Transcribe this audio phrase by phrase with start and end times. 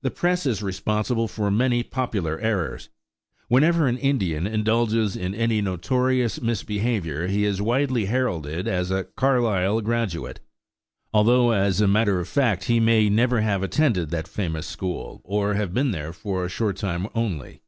[0.00, 2.88] The press is responsible for many popular errors.
[3.48, 9.82] Whenever an Indian indulges in any notorious misbehavior, he is widely heralded as a "Carlisle
[9.82, 10.40] graduate,"
[11.12, 15.52] although as a matter of fact he may never have attended that famous school, or
[15.52, 17.60] have been there for a short time only.